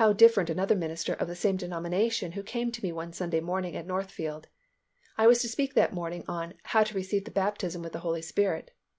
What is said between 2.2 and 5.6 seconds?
who came to me one Sunday morning at Northfield. I was to